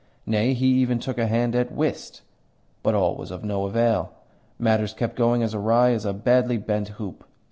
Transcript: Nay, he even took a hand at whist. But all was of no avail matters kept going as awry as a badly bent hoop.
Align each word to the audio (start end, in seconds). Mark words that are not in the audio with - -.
Nay, 0.25 0.55
he 0.55 0.65
even 0.65 0.97
took 0.97 1.19
a 1.19 1.27
hand 1.27 1.53
at 1.55 1.71
whist. 1.71 2.23
But 2.81 2.95
all 2.95 3.15
was 3.15 3.29
of 3.29 3.43
no 3.43 3.65
avail 3.67 4.11
matters 4.57 4.93
kept 4.95 5.15
going 5.15 5.43
as 5.43 5.53
awry 5.53 5.91
as 5.91 6.05
a 6.05 6.11
badly 6.13 6.57
bent 6.57 6.87
hoop. 6.97 7.23